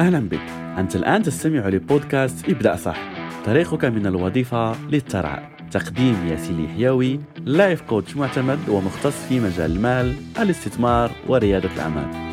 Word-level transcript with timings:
أهلا 0.00 0.18
بك. 0.18 0.40
أنت 0.78 0.96
الآن 0.96 1.22
تستمع 1.22 1.68
لبودكاست 1.68 2.48
ابدأ 2.48 2.76
صح 2.76 2.98
طريقك 3.46 3.84
من 3.84 4.06
الوظيفة 4.06 4.88
للثراء 4.88 5.50
تقديم 5.70 6.26
ياسين 6.28 6.64
الحيوي 6.64 7.20
لايف 7.44 7.82
كوتش 7.82 8.16
معتمد 8.16 8.68
ومختص 8.68 9.26
في 9.28 9.40
مجال 9.40 9.70
المال 9.70 10.14
الاستثمار 10.38 11.10
وريادة 11.28 11.74
الأعمال. 11.74 12.29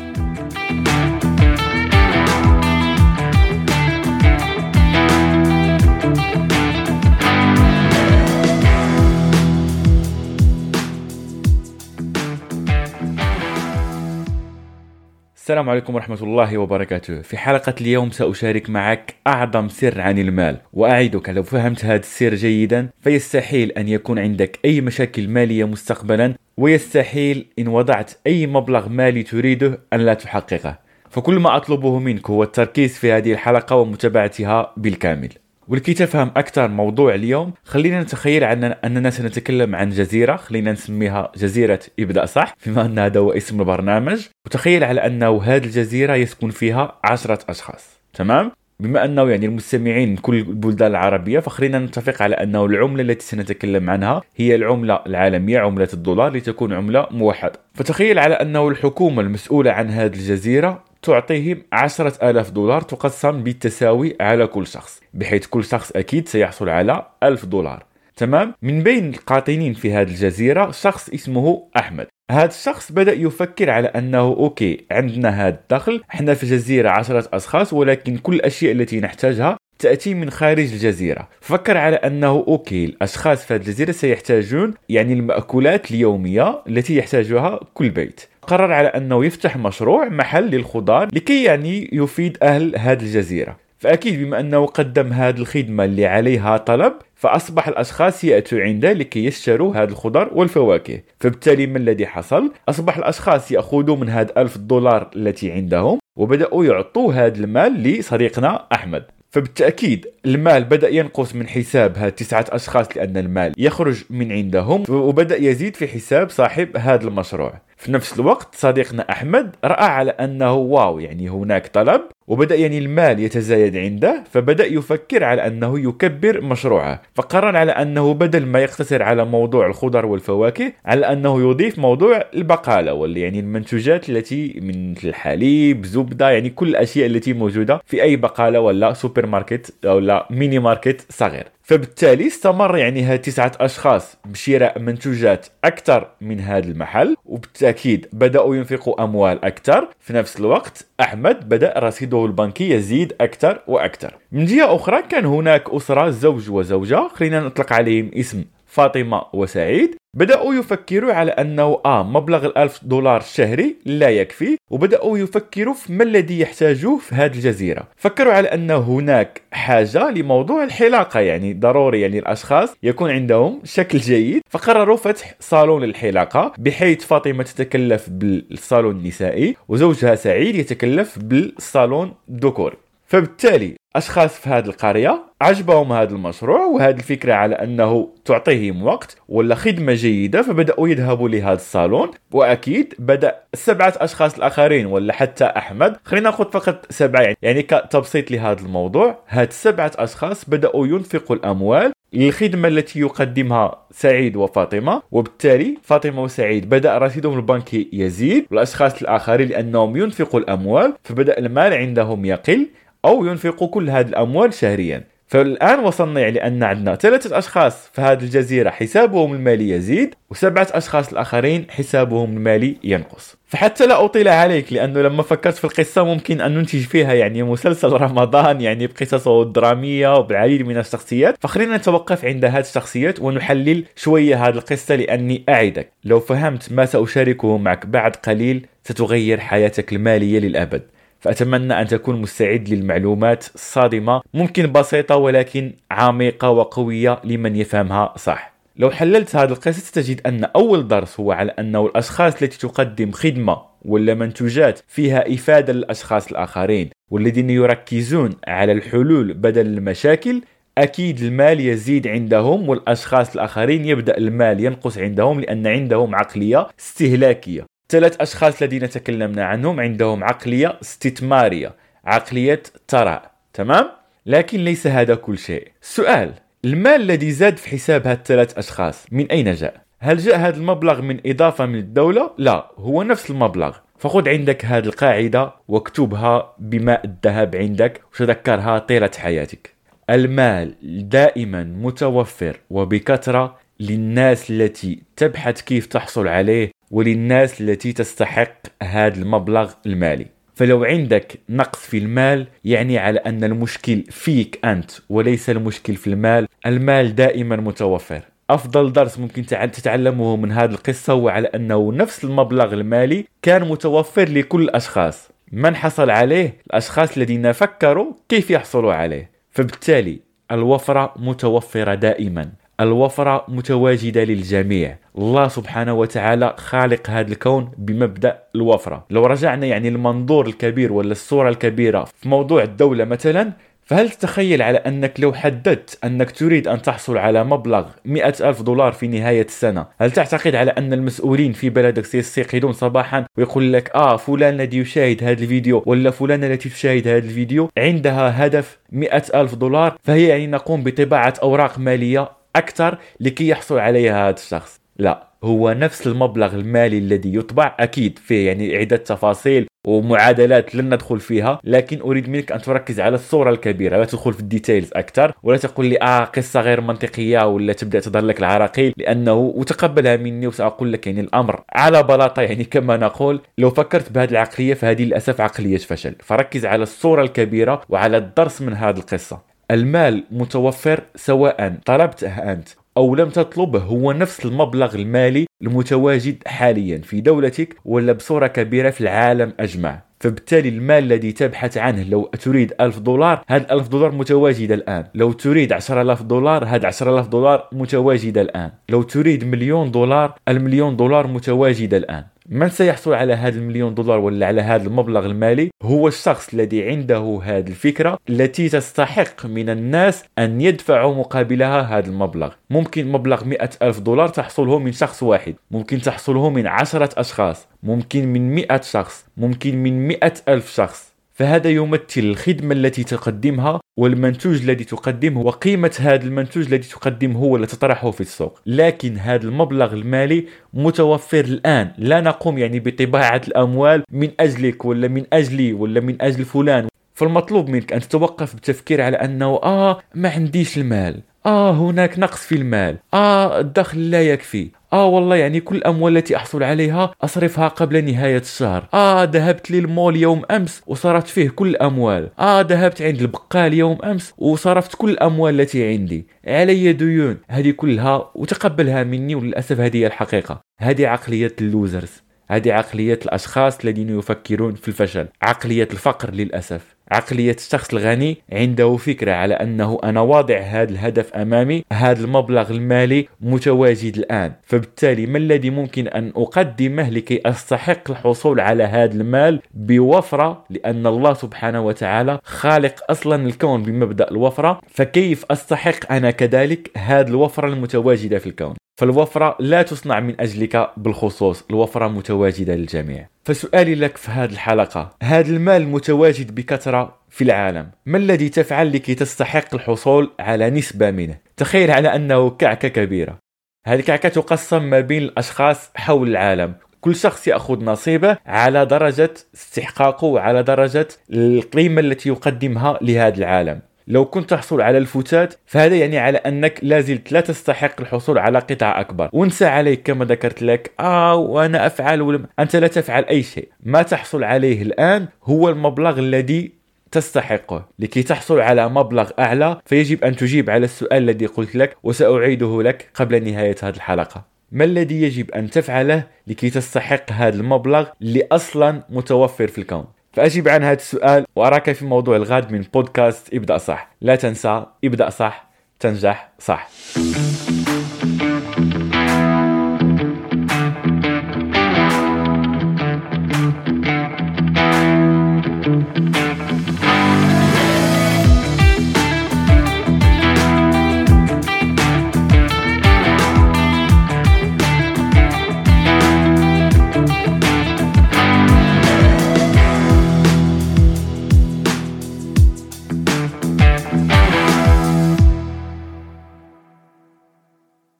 السلام 15.48 15.70
عليكم 15.70 15.94
ورحمة 15.94 16.22
الله 16.22 16.58
وبركاته. 16.58 17.22
في 17.22 17.36
حلقة 17.36 17.74
اليوم 17.80 18.10
سأشارك 18.10 18.70
معك 18.70 19.14
أعظم 19.26 19.68
سر 19.68 20.00
عن 20.00 20.18
المال 20.18 20.56
وأعدك 20.72 21.28
لو 21.28 21.42
فهمت 21.42 21.84
هذا 21.84 21.96
السر 21.96 22.34
جيدا 22.34 22.88
فيستحيل 23.00 23.72
أن 23.72 23.88
يكون 23.88 24.18
عندك 24.18 24.58
أي 24.64 24.80
مشاكل 24.80 25.28
مالية 25.28 25.64
مستقبلا 25.64 26.34
ويستحيل 26.56 27.46
إن 27.58 27.68
وضعت 27.68 28.12
أي 28.26 28.46
مبلغ 28.46 28.88
مالي 28.88 29.22
تريده 29.22 29.80
أن 29.92 30.00
لا 30.00 30.14
تحققه. 30.14 30.78
فكل 31.10 31.38
ما 31.38 31.56
أطلبه 31.56 31.98
منك 31.98 32.30
هو 32.30 32.42
التركيز 32.42 32.98
في 32.98 33.12
هذه 33.12 33.32
الحلقة 33.32 33.76
ومتابعتها 33.76 34.72
بالكامل. 34.76 35.28
ولكي 35.68 35.94
تفهم 35.94 36.30
أكثر 36.36 36.68
موضوع 36.68 37.14
اليوم 37.14 37.52
خلينا 37.64 38.02
نتخيل 38.02 38.44
أننا 38.44 39.10
سنتكلم 39.10 39.74
عن 39.74 39.90
جزيرة 39.90 40.36
خلينا 40.36 40.72
نسميها 40.72 41.32
جزيرة 41.36 41.80
ابدأ 42.00 42.26
صح؟ 42.26 42.54
بما 42.66 42.86
أن 42.86 42.98
هذا 42.98 43.20
هو 43.20 43.32
اسم 43.32 43.60
البرنامج. 43.60 44.26
وتخيل 44.46 44.84
على 44.84 45.06
أنه 45.06 45.42
هذه 45.42 45.64
الجزيرة 45.64 46.14
يسكن 46.14 46.50
فيها 46.50 46.98
عشرة 47.04 47.38
أشخاص 47.48 48.00
تمام؟ 48.14 48.52
بما 48.80 49.04
أنه 49.04 49.30
يعني 49.30 49.46
المستمعين 49.46 50.08
من 50.08 50.16
كل 50.16 50.34
البلدان 50.34 50.90
العربية 50.90 51.40
فخلينا 51.40 51.78
نتفق 51.78 52.22
على 52.22 52.34
أنه 52.34 52.64
العملة 52.64 53.02
التي 53.02 53.26
سنتكلم 53.26 53.90
عنها 53.90 54.22
هي 54.36 54.54
العملة 54.54 55.00
العالمية 55.06 55.58
عملة 55.58 55.88
الدولار 55.92 56.32
لتكون 56.32 56.72
عملة 56.72 57.06
موحدة. 57.10 57.60
فتخيل 57.74 58.18
على 58.18 58.34
أنه 58.34 58.68
الحكومة 58.68 59.22
المسؤولة 59.22 59.70
عن 59.70 59.90
هذه 59.90 60.14
الجزيرة 60.14 60.87
تعطيهم 61.02 61.62
عشرة 61.72 62.30
آلاف 62.30 62.50
دولار 62.50 62.80
تقسم 62.80 63.42
بالتساوي 63.42 64.16
على 64.20 64.46
كل 64.46 64.66
شخص 64.66 65.00
بحيث 65.14 65.46
كل 65.46 65.64
شخص 65.64 65.92
أكيد 65.96 66.28
سيحصل 66.28 66.68
على 66.68 67.06
ألف 67.22 67.44
دولار. 67.44 67.84
تمام؟ 68.16 68.54
من 68.62 68.82
بين 68.82 69.08
القاطنين 69.14 69.74
في 69.74 69.92
هذه 69.92 70.08
الجزيرة 70.08 70.70
شخص 70.70 71.08
اسمه 71.08 71.68
أحمد. 71.76 72.06
هذا 72.30 72.48
الشخص 72.48 72.92
بدأ 72.92 73.12
يفكر 73.12 73.70
على 73.70 73.88
أنه 73.88 74.18
OK 74.18 74.84
عندنا 74.90 75.28
هذا 75.28 75.58
الدخل 75.62 76.02
إحنا 76.14 76.34
في 76.34 76.46
جزيرة 76.46 76.90
عشرة 76.90 77.28
أشخاص 77.32 77.72
ولكن 77.72 78.18
كل 78.18 78.34
الأشياء 78.34 78.72
التي 78.72 79.00
نحتاجها 79.00 79.56
تأتي 79.78 80.14
من 80.14 80.30
خارج 80.30 80.72
الجزيرة. 80.72 81.28
فكر 81.40 81.76
على 81.76 81.96
أنه 81.96 82.44
OK 82.48 82.84
الأشخاص 82.84 83.44
في 83.44 83.54
هذه 83.54 83.60
الجزيرة 83.60 83.92
سيحتاجون 83.92 84.74
يعني 84.88 85.12
المأكولات 85.12 85.90
اليومية 85.90 86.62
التي 86.68 86.96
يحتاجها 86.96 87.60
كل 87.74 87.90
بيت. 87.90 88.20
قرر 88.42 88.72
على 88.72 88.88
أنه 88.88 89.24
يفتح 89.24 89.56
مشروع 89.56 90.08
محل 90.08 90.44
للخضار 90.44 91.08
لكي 91.12 91.44
يعني 91.44 91.90
يفيد 91.92 92.38
أهل 92.42 92.76
هذه 92.76 93.02
الجزيرة. 93.02 93.56
فأكيد 93.78 94.24
بما 94.24 94.40
أنه 94.40 94.66
قدم 94.66 95.12
هذه 95.12 95.36
الخدمة 95.36 95.84
اللي 95.84 96.06
عليها 96.06 96.56
طلب 96.56 96.92
فأصبح 97.14 97.68
الأشخاص 97.68 98.24
يأتوا 98.24 98.60
عنده 98.60 98.92
لكي 98.92 99.24
يشتروا 99.24 99.74
هذا 99.74 99.90
الخضار 99.90 100.30
والفواكه. 100.32 101.00
فبالتالي 101.20 101.66
ما 101.66 101.78
الذي 101.78 102.06
حصل؟ 102.06 102.52
أصبح 102.68 102.96
الأشخاص 102.96 103.52
يأخذوا 103.52 103.96
من 103.96 104.08
هذا 104.08 104.32
ألف 104.42 104.58
دولار 104.58 105.10
التي 105.16 105.52
عندهم 105.52 105.98
وبدأوا 106.16 106.64
يعطوا 106.64 107.12
هذا 107.12 107.38
المال 107.38 107.82
لصديقنا 107.82 108.66
أحمد. 108.72 109.04
فبالتأكيد 109.38 110.06
المال 110.26 110.64
بدأ 110.64 110.88
ينقص 110.88 111.34
من 111.34 111.48
حساب 111.48 111.98
هاد 111.98 112.12
تسعة 112.12 112.44
أشخاص 112.48 112.96
لأن 112.96 113.16
المال 113.16 113.52
يخرج 113.58 114.04
من 114.10 114.32
عندهم 114.32 114.84
وبدأ 114.88 115.36
يزيد 115.36 115.76
في 115.76 115.88
حساب 115.88 116.30
صاحب 116.30 116.76
هذا 116.76 117.04
المشروع. 117.08 117.67
في 117.78 117.92
نفس 117.92 118.20
الوقت 118.20 118.54
صديقنا 118.54 119.10
أحمد 119.10 119.56
رأى 119.64 119.84
على 119.84 120.10
أنه 120.10 120.54
واو 120.54 120.98
يعني 120.98 121.28
هناك 121.28 121.66
طلب 121.66 122.00
وبدأ 122.28 122.54
يعني 122.54 122.78
المال 122.78 123.20
يتزايد 123.20 123.76
عنده 123.76 124.24
فبدأ 124.32 124.66
يفكر 124.66 125.24
على 125.24 125.46
أنه 125.46 125.80
يكبر 125.80 126.40
مشروعه 126.40 127.02
فقرر 127.14 127.56
على 127.56 127.72
أنه 127.72 128.14
بدل 128.14 128.46
ما 128.46 128.60
يقتصر 128.60 129.02
على 129.02 129.24
موضوع 129.24 129.66
الخضر 129.66 130.06
والفواكه 130.06 130.72
على 130.84 131.12
أنه 131.12 131.50
يضيف 131.50 131.78
موضوع 131.78 132.24
البقالة 132.34 132.92
واللي 132.92 133.20
يعني 133.20 133.40
المنتوجات 133.40 134.08
التي 134.08 134.60
من 134.62 134.94
الحليب 135.04 135.86
زبدة 135.86 136.30
يعني 136.30 136.50
كل 136.50 136.68
الأشياء 136.68 137.06
التي 137.06 137.32
موجودة 137.32 137.80
في 137.86 138.02
أي 138.02 138.16
بقالة 138.16 138.60
ولا 138.60 138.92
سوبر 138.92 139.26
ماركت 139.26 139.74
أو 139.84 139.98
لا 139.98 140.26
mini 140.30 140.58
market 140.58 141.06
صغير. 141.12 141.46
فبالتالي 141.68 142.26
استمر 142.26 142.76
يعني 142.76 143.02
هاد 143.02 143.18
تسعة 143.18 143.52
أشخاص 143.60 144.16
بشراء 144.24 144.78
منتوجات 144.78 145.46
أكثر 145.64 146.08
من 146.20 146.40
هذا 146.40 146.66
المحل 146.66 147.16
وبالتأكيد 147.24 148.06
بدأوا 148.12 148.56
ينفقوا 148.56 149.04
أموال 149.04 149.44
أكثر. 149.44 149.88
في 150.00 150.12
نفس 150.12 150.40
الوقت 150.40 150.86
أحمد 151.00 151.48
بدأ 151.48 151.74
رصيده 151.78 152.24
البنكي 152.24 152.70
يزيد 152.70 153.12
أكثر 153.20 153.62
وأكثر. 153.66 154.14
من 154.32 154.44
جهة 154.44 154.76
أخرى 154.76 155.02
كان 155.02 155.24
هناك 155.24 155.70
أسرة 155.70 156.10
زوج 156.10 156.50
وزوجة 156.50 157.08
خلينا 157.08 157.40
نطلق 157.40 157.72
عليهم 157.72 158.10
اسم 158.14 158.44
فاطمة 158.68 159.22
وسعيد 159.32 159.96
بدأوا 160.14 160.54
يفكروا 160.54 161.12
على 161.12 161.30
أنه 161.30 161.80
آه 161.86 162.02
مبلغ 162.02 162.46
الألف 162.46 162.80
دولار 162.84 163.20
الشهري 163.20 163.76
لا 163.84 164.08
يكفي 164.08 164.56
وبدأوا 164.70 165.18
يفكروا 165.18 165.74
في 165.74 165.92
ما 165.92 166.04
الذي 166.04 166.40
يحتاجوه 166.40 166.98
في 166.98 167.14
هذه 167.14 167.34
الجزيرة. 167.34 167.88
فكروا 167.96 168.32
على 168.32 168.48
أن 168.48 168.70
هناك 168.70 169.42
حاجة 169.52 170.10
لموضوع 170.10 170.64
الحلاقة 170.64 171.20
يعني 171.20 171.54
ضروري 171.54 172.00
يعني 172.00 172.18
الأشخاص 172.18 172.74
يكون 172.82 173.10
عندهم 173.10 173.60
شكل 173.64 173.98
جيد. 173.98 174.42
فقرروا 174.50 174.96
فتح 174.96 175.34
صالون 175.40 175.84
للحلاقة 175.84 176.52
بحيث 176.58 177.04
فاطمة 177.04 177.42
تتكلف 177.42 178.08
بالصالون 178.10 178.96
النسائي 178.96 179.56
وزوجها 179.68 180.14
سعيد 180.14 180.54
يتكلف 180.54 181.18
بالصالون 181.18 182.14
الذكوري 182.28 182.76
فبالتالي 183.08 183.74
أشخاص 183.96 184.40
في 184.40 184.48
هذه 184.48 184.66
القرية 184.66 185.22
عجبهم 185.40 185.92
هذا 185.92 186.10
المشروع 186.10 186.64
وهذه 186.64 186.96
الفكرة 186.96 187.32
على 187.32 187.54
أنه 187.54 188.08
تعطيهم 188.24 188.82
وقت 188.82 189.16
ولا 189.28 189.54
خدمة 189.54 189.94
جيدة 189.94 190.42
فبدأوا 190.42 190.88
يذهبوا 190.88 191.28
لهذا 191.28 191.52
الصالون. 191.52 192.10
وأكيد 192.32 192.94
بدأ 192.98 193.36
السبعه 193.54 193.94
أشخاص 193.96 194.36
الآخرين 194.36 194.86
ولا 194.86 195.12
حتى 195.12 195.44
أحمد. 195.44 195.96
خلينا 196.04 196.30
ناخذ 196.30 196.50
فقط 196.50 196.86
سبعة 196.90 197.20
يعني, 197.20 197.36
يعني 197.42 197.62
كتبسيط 197.62 198.30
لهذا 198.30 198.60
الموضوع. 198.60 199.18
هاد 199.28 199.48
السبعه 199.48 199.92
أشخاص 199.96 200.50
بدأوا 200.50 200.86
ينفقوا 200.86 201.36
الأموال 201.36 201.92
للخدمة 202.12 202.68
التي 202.68 203.00
يقدمها 203.00 203.86
سعيد 203.90 204.36
وفاطمة. 204.36 205.02
وبالتالي 205.10 205.78
فاطمة 205.82 206.22
وسعيد 206.22 206.68
بدأ 206.68 206.98
رصيدهم 206.98 207.36
البنكي 207.36 207.88
يزيد 207.92 208.46
والأشخاص 208.50 209.02
الآخرين 209.02 209.48
لأنهم 209.48 209.96
ينفقوا 209.96 210.40
الأموال 210.40 210.94
فبدأ 211.04 211.38
المال 211.38 211.72
عندهم 211.72 212.24
يقل. 212.24 212.68
أو 213.04 213.24
ينفقوا 213.24 213.68
كل 213.68 213.90
هذه 213.90 214.08
الأموال 214.08 214.54
شهريا. 214.54 215.04
فالآن 215.28 215.78
وصلنا 215.78 216.20
يعني 216.20 216.46
أن 216.46 216.62
عندنا 216.62 216.96
ثلاثة 216.96 217.38
أشخاص 217.38 217.90
في 217.92 218.00
هذه 218.00 218.22
الجزيرة 218.22 218.70
حسابهم 218.70 219.32
المالي 219.32 219.70
يزيد 219.70 220.14
وسبعة 220.30 220.66
أشخاص 220.70 221.12
الآخرين 221.12 221.66
حسابهم 221.70 222.36
المالي 222.36 222.76
ينقص. 222.84 223.36
فحتى 223.46 223.86
لا 223.86 224.04
أطيل 224.04 224.28
عليك 224.28 224.72
لأنه 224.72 225.02
لما 225.02 225.22
فكرت 225.22 225.54
في 225.54 225.64
القصة 225.64 226.04
ممكن 226.04 226.40
أن 226.40 226.54
ننتج 226.54 226.80
فيها 226.80 227.12
يعني 227.12 227.42
مسلسل 227.42 227.88
رمضان 227.88 228.60
يعني 228.60 228.86
بقصصه 228.86 229.42
الدرامية 229.42 230.14
وبالعديد 230.16 230.66
من 230.66 230.78
الشخصيات. 230.78 231.36
فخلينا 231.40 231.76
نتوقف 231.76 232.24
عند 232.24 232.44
هذه 232.44 232.60
الشخصيات 232.60 233.20
ونحلل 233.20 233.84
شوية 233.96 234.46
هذه 234.46 234.54
القصة 234.54 234.94
لأني 234.94 235.44
أعدك. 235.48 235.92
لو 236.04 236.20
فهمت 236.20 236.72
ما 236.72 236.86
سأشاركه 236.86 237.58
معك 237.58 237.86
بعد 237.86 238.16
قليل 238.16 238.66
ستغير 238.84 239.40
حياتك 239.40 239.92
المالية 239.92 240.38
للأبد. 240.40 240.82
فأتمنى 241.20 241.80
أن 241.80 241.86
تكون 241.86 242.20
مستعد 242.20 242.68
للمعلومات 242.68 243.46
الصادمة 243.54 244.22
ممكن 244.34 244.72
بسيطة 244.72 245.16
ولكن 245.16 245.72
عميقة 245.90 246.50
وقوية 246.50 247.20
لمن 247.24 247.56
يفهمها 247.56 248.14
صح. 248.16 248.58
لو 248.76 248.90
حللت 248.90 249.36
هذه 249.36 249.48
القصة 249.48 249.72
ستجد 249.72 250.20
أن 250.26 250.44
أول 250.44 250.88
درس 250.88 251.20
هو 251.20 251.32
على 251.32 251.52
أنه 251.58 251.86
الأشخاص 251.86 252.42
التي 252.42 252.58
تقدم 252.58 253.10
خدمة 253.10 253.62
ولا 253.82 254.14
منتوجات 254.14 254.80
فيها 254.88 255.34
إفادة 255.34 255.72
للأشخاص 255.72 256.30
الآخرين 256.30 256.90
والذين 257.10 257.50
يركزون 257.50 258.30
على 258.46 258.72
الحلول 258.72 259.34
بدل 259.34 259.66
المشاكل 259.66 260.42
أكيد 260.78 261.20
المال 261.20 261.60
يزيد 261.60 262.08
عندهم 262.08 262.68
والأشخاص 262.68 263.34
الآخرين 263.34 263.84
يبدأ 263.84 264.18
المال 264.18 264.64
ينقص 264.64 264.98
عندهم 264.98 265.40
لأن 265.40 265.66
عندهم 265.66 266.14
عقلية 266.14 266.68
استهلاكية. 266.80 267.66
ثلاث 267.90 268.20
أشخاص 268.20 268.62
الذين 268.62 268.88
تكلمنا 268.88 269.44
عنهم 269.44 269.80
عندهم 269.80 270.24
عقلية 270.24 270.78
استثمارية 270.82 271.74
عقلية 272.04 272.62
ثراء 272.88 273.30
تمام؟ 273.52 273.88
لكن 274.26 274.64
ليس 274.64 274.86
هذا 274.86 275.14
كل 275.14 275.38
شيء 275.38 275.68
سؤال 275.80 276.34
المال 276.64 277.00
الذي 277.00 277.30
زاد 277.30 277.56
في 277.56 277.70
حساب 277.70 278.06
هاد 278.06 278.16
الثلاث 278.16 278.58
أشخاص 278.58 279.06
من 279.12 279.26
أين 279.30 279.52
جاء؟ 279.52 279.82
هل 279.98 280.18
جاء 280.18 280.38
هذا 280.38 280.56
المبلغ 280.56 281.02
من 281.02 281.20
إضافة 281.26 281.66
من 281.66 281.78
الدولة؟ 281.78 282.30
لا 282.38 282.70
هو 282.76 283.02
نفس 283.02 283.30
المبلغ 283.30 283.76
فخذ 283.98 284.28
عندك 284.28 284.64
هذه 284.64 284.84
القاعدة 284.84 285.52
واكتبها 285.68 286.54
بماء 286.58 287.04
الذهب 287.04 287.56
عندك 287.56 288.00
وتذكرها 288.12 288.78
طيلة 288.78 289.10
حياتك 289.18 289.74
المال 290.10 290.74
دائما 291.08 291.64
متوفر 291.64 292.60
وبكثرة 292.70 293.58
للناس 293.80 294.50
التي 294.50 295.02
تبحث 295.16 295.60
كيف 295.60 295.86
تحصل 295.86 296.28
عليه 296.28 296.70
وللناس 296.90 297.60
التي 297.60 297.92
تستحق 297.92 298.56
هذا 298.82 299.18
المبلغ 299.18 299.72
المالي. 299.86 300.26
فلو 300.54 300.84
عندك 300.84 301.40
نقص 301.48 301.86
في 301.86 301.98
المال 301.98 302.46
يعني 302.64 302.98
على 302.98 303.18
أن 303.18 303.44
المشكل 303.44 304.04
فيك 304.10 304.60
أنت 304.64 304.90
وليس 305.08 305.50
المشكل 305.50 305.94
في 305.96 306.06
المال 306.06 306.48
المال 306.66 307.14
دائما 307.14 307.56
متوفر. 307.56 308.22
أفضل 308.50 308.92
درس 308.92 309.18
ممكن 309.18 309.46
تتعلمه 309.46 310.36
من 310.36 310.52
هذه 310.52 310.70
القصة 310.70 311.12
هو 311.12 311.28
على 311.28 311.48
أنه 311.48 311.92
نفس 311.92 312.24
المبلغ 312.24 312.72
المالي 312.74 313.24
كان 313.42 313.68
متوفر 313.68 314.28
لكل 314.28 314.62
الأشخاص. 314.62 315.30
من 315.52 315.76
حصل 315.76 316.10
عليه؟ 316.10 316.56
الأشخاص 316.66 317.16
الذين 317.16 317.52
فكروا 317.52 318.12
كيف 318.28 318.50
يحصلوا 318.50 318.94
عليه. 318.94 319.30
فبالتالي 319.50 320.20
الوفرة 320.52 321.14
متوفرة 321.16 321.94
دائما. 321.94 322.52
الوفرة 322.80 323.44
متواجدة 323.48 324.24
للجميع. 324.24 324.96
الله 325.18 325.48
سبحانه 325.48 325.94
وتعالى 325.94 326.54
خالق 326.58 327.10
هذا 327.10 327.32
الكون 327.32 327.70
بمبدأ 327.78 328.38
الوفرة. 328.54 329.06
لو 329.10 329.26
رجعنا 329.26 329.66
يعني 329.66 329.88
المنظور 329.88 330.46
الكبير 330.46 330.92
ولا 330.92 331.12
الصورة 331.12 331.48
الكبيرة 331.48 332.04
في 332.04 332.28
موضوع 332.28 332.62
الدولة 332.62 333.04
مثلا 333.04 333.52
فهل 333.88 334.10
تتخيل 334.10 334.62
على 334.62 334.78
أنك 334.78 335.20
لو 335.20 335.32
حددت 335.32 335.98
أنك 336.04 336.30
تريد 336.30 336.68
أن 336.68 336.82
تحصل 336.82 337.18
على 337.18 337.44
مبلغ 337.44 337.86
مئة 338.04 338.48
ألف 338.48 338.62
دولار 338.62 338.92
في 338.92 339.08
نهاية 339.08 339.42
السنة 339.42 339.86
هل 340.00 340.10
تعتقد 340.10 340.54
على 340.54 340.70
أن 340.70 340.92
المسؤولين 340.92 341.52
في 341.52 341.70
بلدك 341.70 342.04
سيستيقظون 342.04 342.72
صباحا 342.72 343.24
ويقول 343.38 343.72
لك 343.72 343.90
آه 343.94 344.16
فلان 344.16 344.54
الذي 344.54 344.78
يشاهد 344.78 345.24
هذا 345.24 345.42
الفيديو 345.42 345.82
ولا 345.86 346.10
فلان 346.10 346.44
التي 346.44 346.68
تشاهد 346.68 347.08
هذا 347.08 347.18
الفيديو 347.18 347.70
عندها 347.78 348.46
هدف 348.46 348.78
مئة 348.92 349.40
ألف 349.40 349.54
دولار 349.54 349.96
فهي 350.04 350.28
يعني 350.28 350.46
نقوم 350.46 350.82
بطباعة 350.82 351.34
أوراق 351.42 351.78
مالية 351.78 352.37
أكثر 352.58 352.98
لكي 353.20 353.48
يحصل 353.48 353.78
عليها 353.78 354.28
هذا 354.28 354.36
الشخص. 354.36 354.80
لا 354.98 355.28
هو 355.44 355.72
نفس 355.72 356.06
المبلغ 356.06 356.54
المالي 356.54 356.98
الذي 356.98 357.34
يطبع 357.34 357.76
أكيد 357.80 358.18
فيه 358.18 358.46
يعني 358.46 358.76
عدة 358.76 358.96
تفاصيل 358.96 359.66
ومعادلات 359.86 360.74
لن 360.74 360.94
ندخل 360.94 361.20
فيها 361.20 361.60
لكن 361.64 362.00
أريد 362.00 362.28
منك 362.28 362.52
أن 362.52 362.62
تركز 362.62 363.00
على 363.00 363.14
الصورة 363.14 363.50
الكبيرة. 363.50 363.96
لا 363.96 364.04
تدخل 364.04 364.32
في 364.32 364.40
ال 364.40 364.46
details 364.46 364.90
أكثر 364.92 365.32
ولا 365.42 365.56
تقول 365.58 365.86
لي 365.86 365.98
آه 366.02 366.24
قصة 366.24 366.60
غير 366.60 366.80
منطقية 366.80 367.46
ولا 367.46 367.72
تبدأ 367.72 368.00
تظهر 368.00 368.24
لك 368.24 368.38
العراقيل 368.38 368.92
لأنه 368.96 369.34
وتقبلها 369.34 370.16
مني 370.16 370.46
وسأقول 370.46 370.92
لك 370.92 371.06
يعني 371.06 371.20
الأمر 371.20 371.60
على 371.72 372.02
بلاطة. 372.02 372.42
يعني 372.42 372.64
كما 372.64 372.96
نقول 372.96 373.40
لو 373.58 373.70
فكرت 373.70 374.12
بهذه 374.12 374.30
العقلية 374.30 374.74
فهذه 374.74 375.04
للأسف 375.04 375.40
عقلية 375.40 375.78
فشل. 375.78 376.14
فركز 376.22 376.66
على 376.66 376.82
الصورة 376.82 377.22
الكبيرة 377.22 377.82
وعلى 377.88 378.16
الدرس 378.16 378.62
من 378.62 378.72
هذه 378.74 378.96
القصة. 378.96 379.57
المال 379.70 380.24
متوفر 380.30 381.00
سواء 381.16 381.74
طلبته 381.86 382.52
أنت 382.52 382.68
أو 382.96 383.14
لم 383.14 383.28
تطلبه 383.28 383.78
هو 383.78 384.12
نفس 384.12 384.44
المبلغ 384.44 384.94
المالي 384.94 385.46
المتواجد 385.62 386.42
حاليا 386.46 386.98
في 386.98 387.20
دولتك 387.20 387.76
ولا 387.84 388.12
بصورة 388.12 388.46
كبيرة 388.46 388.90
في 388.90 389.00
العالم 389.00 389.52
أجمع. 389.60 390.02
فبالتالي 390.20 390.68
المال 390.68 391.04
الذي 391.04 391.32
تبحث 391.32 391.78
عنه 391.78 392.02
لو 392.02 392.24
تريد 392.24 392.74
ألف 392.80 392.98
دولار 392.98 393.44
هذا 393.48 393.72
ألف 393.72 393.88
دولار 393.88 394.12
متواجد 394.12 394.72
الآن. 394.72 395.04
لو 395.14 395.32
تريد 395.32 395.72
عشر 395.72 396.00
ألاف 396.00 396.22
دولار 396.22 396.64
هذا 396.64 396.86
عشر 396.86 397.14
ألاف 397.14 397.28
دولار 397.28 397.68
متواجد 397.72 398.38
الآن. 398.38 398.70
لو 398.88 399.02
تريد 399.02 399.44
مليون 399.44 399.90
دولار 399.90 400.34
المليون 400.48 400.96
دولار 400.96 401.26
متواجد 401.26 401.94
الآن. 401.94 402.24
من 402.50 402.68
سيحصل 402.68 403.12
على 403.14 403.32
هذا 403.32 403.58
المليون 403.58 403.94
دولار 403.94 404.18
ولا 404.18 404.46
على 404.46 404.60
هذا 404.60 404.86
المبلغ 404.86 405.26
المالي 405.26 405.70
هو 405.82 406.08
الشخص 406.08 406.54
الذي 406.54 406.88
عنده 406.88 407.40
هذه 407.44 407.68
الفكرة 407.68 408.18
التي 408.30 408.68
تستحق 408.68 409.46
من 409.46 409.70
الناس 409.70 410.24
أن 410.38 410.60
يدفعوا 410.60 411.14
مقابلها 411.14 411.80
هذا 411.80 412.06
المبلغ. 412.06 412.52
ممكن 412.70 413.12
مبلغ 413.12 413.44
مئة 413.44 413.70
ألف 413.82 413.98
دولار 414.00 414.28
تحصله 414.28 414.78
من 414.78 414.92
شخص 414.92 415.22
واحد 415.22 415.54
ممكن 415.70 416.00
تحصله 416.00 416.50
من 416.50 416.66
عشرة 416.66 417.20
أشخاص 417.20 417.66
ممكن 417.82 418.26
من 418.32 418.54
مئة 418.54 418.80
شخص 418.80 419.26
ممكن 419.36 419.82
من 419.82 420.08
مئة 420.08 420.34
ألف 420.48 420.70
شخص. 420.74 421.07
فهذا 421.38 421.70
يمثل 421.70 422.20
الخدمة 422.20 422.74
التي 422.74 423.04
تقدمها 423.04 423.80
والمنتوج 423.98 424.62
الذي 424.62 424.84
تقدمه 424.84 425.40
وقيمة 425.40 425.96
هذا 426.00 426.24
المنتوج 426.24 426.66
الذي 426.66 426.88
تقدمه 426.88 427.42
ولا 427.42 427.66
تطرحه 427.66 428.10
في 428.10 428.20
السوق. 428.20 428.60
لكن 428.66 429.16
هذا 429.16 429.44
المبلغ 429.44 429.92
المالي 429.92 430.46
متوفر 430.74 431.44
الآن. 431.44 431.92
لا 431.98 432.20
نقوم 432.20 432.58
يعني 432.58 432.80
بطباعة 432.80 433.40
الأموال 433.48 434.02
من 434.12 434.30
أجلك 434.40 434.84
ولا 434.84 435.08
من 435.08 435.24
أجلي 435.32 435.72
ولا 435.72 436.00
من 436.00 436.22
أجل 436.22 436.44
فلان. 436.44 436.86
فالمطلوب 437.14 437.68
منك 437.68 437.92
أن 437.92 438.00
تتوقف 438.00 438.54
بالتفكير 438.54 439.00
على 439.02 439.16
أنه 439.16 439.46
آه 439.62 439.98
ما 440.14 440.28
عنديش 440.28 440.78
المال. 440.78 441.20
آه 441.46 441.72
هناك 441.72 442.18
نقص 442.18 442.46
في 442.46 442.54
المال. 442.54 442.96
آه 443.14 443.60
الدخل 443.60 444.10
لا 444.10 444.22
يكفي. 444.22 444.68
آه 444.92 445.06
والله 445.06 445.36
يعني 445.36 445.60
كل 445.60 445.76
الأموال 445.76 446.16
التي 446.16 446.36
أحصل 446.36 446.62
عليها 446.62 447.12
أصرفها 447.22 447.68
قبل 447.68 448.04
نهاية 448.04 448.38
الشهر. 448.38 448.88
آه 448.94 449.24
ذهبت 449.24 449.70
للمول 449.70 450.16
يوم 450.16 450.42
أمس 450.50 450.82
وصرفت 450.86 451.26
فيه 451.26 451.48
كل 451.48 451.68
الأموال. 451.68 452.28
آه 452.38 452.60
ذهبت 452.60 453.02
عند 453.02 453.20
البقال 453.20 453.74
يوم 453.74 453.98
أمس 454.04 454.34
وصرفت 454.38 454.94
كل 454.94 455.10
الأموال 455.10 455.60
التي 455.60 455.88
عندي. 455.88 456.26
علي 456.46 456.92
ديون. 456.92 457.38
هذه 457.48 457.70
كلها 457.70 458.30
وتقبلها 458.34 459.04
مني 459.04 459.34
وللأسف 459.34 459.80
هذه 459.80 460.06
الحقيقة. 460.06 460.60
هذه 460.78 461.06
عقلية 461.06 461.52
اللوزرز. 461.60 462.22
هذه 462.50 462.72
عقلية 462.72 463.18
الأشخاص 463.24 463.80
الذين 463.84 464.18
يفكرون 464.18 464.74
في 464.74 464.88
الفشل. 464.88 465.28
عقلية 465.42 465.88
الفقر 465.92 466.30
للأسف. 466.30 466.96
عقلية 467.10 467.56
الشخص 467.58 467.94
الغني 467.94 468.38
عنده 468.52 468.96
فكرة 468.96 469.32
على 469.32 469.54
أنه 469.54 469.98
أنا 470.04 470.20
واضع 470.20 470.58
هذا 470.58 470.90
الهدف 470.90 471.32
أمامي 471.34 471.84
هذا 471.92 472.24
المبلغ 472.24 472.70
المالي 472.70 473.28
متواجد 473.40 474.16
الآن. 474.16 474.52
فبالتالي 474.62 475.26
ما 475.26 475.38
الذي 475.38 475.70
ممكن 475.70 476.08
أن 476.08 476.32
أقدمه 476.36 477.10
لكي 477.10 477.40
أستحق 477.46 478.10
الحصول 478.10 478.60
على 478.60 478.84
هذا 478.84 479.14
المال 479.14 479.60
بوفرة؟ 479.74 480.64
لأن 480.70 481.06
الله 481.06 481.34
سبحانه 481.34 481.86
وتعالى 481.86 482.38
خالق 482.44 482.94
أصلا 483.10 483.46
الكون 483.46 483.82
بمبدأ 483.82 484.30
الوفرة 484.30 484.80
فكيف 484.88 485.44
أستحق 485.50 486.12
أنا 486.12 486.30
كذلك 486.30 486.90
هذه 486.96 487.28
الوفرة 487.28 487.68
المتواجدة 487.68 488.38
في 488.38 488.46
الكون؟ 488.46 488.74
فالوفرة 489.00 489.56
لا 489.60 489.82
تصنع 489.82 490.20
من 490.20 490.40
أجلك 490.40 490.90
بالخصوص 490.96 491.64
الوفرة 491.70 492.08
متواجدة 492.08 492.74
للجميع. 492.74 493.28
فسؤالي 493.44 493.94
لك 493.94 494.16
في 494.16 494.30
هذه 494.30 494.52
الحلقة. 494.52 495.16
هذا 495.22 495.50
المال 495.50 495.82
المتواجد 495.82 496.54
بكثرة 496.54 497.18
في 497.30 497.44
العالم. 497.44 497.90
ما 498.06 498.18
الذي 498.18 498.48
تفعل 498.48 498.92
لكي 498.92 499.14
تستحق 499.14 499.74
الحصول 499.74 500.30
على 500.40 500.70
نسبة 500.70 501.10
منه؟ 501.10 501.38
تخيل 501.56 501.90
على 501.90 502.14
أنه 502.14 502.50
كعكة 502.50 502.88
كبيرة. 502.88 503.38
هذه 503.86 504.00
الكعكة 504.00 504.28
تقسم 504.28 504.82
ما 504.82 505.00
بين 505.00 505.22
الأشخاص 505.22 505.90
حول 505.94 506.28
العالم. 506.28 506.74
كل 507.00 507.16
شخص 507.16 507.48
يأخذ 507.48 507.84
نصيبه 507.84 508.38
على 508.46 508.86
درجة 508.86 509.34
استحقاقه 509.54 510.24
وعلى 510.24 510.62
درجة 510.62 511.08
القيمة 511.32 512.00
التي 512.00 512.28
يقدمها 512.28 512.98
لهذا 513.02 513.38
العالم. 513.38 513.80
لو 514.08 514.24
كنت 514.24 514.50
تحصل 514.50 514.80
على 514.80 514.98
الفتات 514.98 515.54
فهذا 515.66 515.96
يعني 515.96 516.18
على 516.18 516.38
أنك 516.38 516.80
لازلت 516.82 517.32
لا 517.32 517.40
تستحق 517.40 518.00
الحصول 518.00 518.38
على 518.38 518.58
قطع 518.58 519.00
أكبر. 519.00 519.28
وانسى 519.32 519.66
عليك 519.66 520.02
كما 520.02 520.24
ذكرت 520.24 520.62
لك 520.62 520.90
آه 521.00 521.34
وأنا 521.34 521.86
أفعل 521.86 522.22
ولم 522.22 522.46
أنت 522.58 522.76
لا 522.76 522.86
تفعل 522.86 523.24
أي 523.24 523.42
شيء. 523.42 523.68
ما 523.82 524.02
تحصل 524.02 524.44
عليه 524.44 524.82
الآن 524.82 525.28
هو 525.44 525.68
المبلغ 525.68 526.18
الذي 526.18 526.72
تستحقه. 527.10 527.88
لكي 527.98 528.22
تحصل 528.22 528.60
على 528.60 528.88
مبلغ 528.88 529.30
أعلى 529.38 529.80
فيجب 529.86 530.24
أن 530.24 530.36
تجيب 530.36 530.70
على 530.70 530.84
السؤال 530.84 531.22
الذي 531.22 531.46
قلت 531.46 531.76
لك 531.76 531.96
وسأعيده 532.02 532.82
لك 532.82 533.10
قبل 533.14 533.44
نهاية 533.44 533.76
هذه 533.82 533.96
الحلقة. 533.96 534.44
ما 534.72 534.84
الذي 534.84 535.22
يجب 535.22 535.50
أن 535.50 535.70
تفعله 535.70 536.22
لكي 536.46 536.70
تستحق 536.70 537.32
هذا 537.32 537.56
المبلغ 537.56 538.08
اللي 538.22 538.46
أصلا 538.52 539.02
متوفر 539.10 539.66
في 539.66 539.78
الكون؟ 539.78 540.04
فأجيب 540.38 540.68
عن 540.68 540.82
هذا 540.82 540.96
السؤال 540.96 541.44
وأراك 541.56 541.92
في 541.92 542.04
موضوع 542.04 542.36
الغد 542.36 542.72
من 542.72 542.80
بودكاست 542.94 543.54
إبدأ 543.54 543.78
صح. 543.78 544.10
لا 544.20 544.36
تنسى 544.36 544.86
إبدأ 545.04 545.30
صح 545.30 545.70
تنجح 546.00 546.52
صح. 546.58 546.88